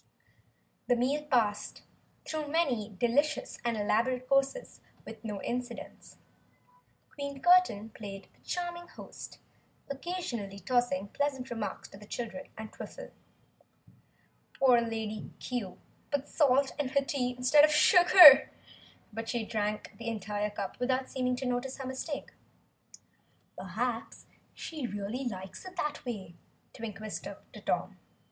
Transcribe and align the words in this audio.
The 0.87 0.95
meal 0.95 1.21
passed, 1.27 1.83
through 2.25 2.47
many 2.47 2.95
delicious 2.99 3.59
and 3.63 3.77
elaborate 3.77 4.27
courses, 4.27 4.81
with 5.05 5.23
no 5.23 5.43
incidents. 5.43 6.17
Queen 7.13 7.39
Curtain 7.39 7.89
played 7.91 8.27
the 8.33 8.41
charming 8.41 8.87
host, 8.87 9.37
occasionally 9.91 10.57
tossing 10.57 11.09
pleasant 11.09 11.51
remarks 11.51 11.87
to 11.89 11.99
the 11.99 12.07
children 12.07 12.47
and 12.57 12.73
Twiffle. 12.73 13.11
Poor 14.59 14.81
Lady 14.81 15.29
Cue 15.39 15.77
put 16.11 16.27
salt 16.27 16.71
in 16.79 16.89
her 16.89 17.05
tea 17.05 17.35
instead 17.37 17.63
of 17.63 17.69
sugar, 17.71 18.49
but 19.13 19.29
she 19.29 19.45
drank 19.45 19.95
the 19.99 20.07
entire 20.07 20.49
cup 20.49 20.79
without 20.79 21.11
seeming 21.11 21.35
to 21.35 21.45
notice 21.45 21.77
her 21.77 21.85
mistake. 21.85 22.31
"Perhaps 23.55 24.25
she 24.55 24.87
really 24.87 25.25
likes 25.25 25.63
it 25.63 25.75
that 25.75 26.03
way," 26.05 26.33
Twink 26.73 26.97
whispered 26.99 27.37
to 27.53 27.61
Tom. 27.61 27.99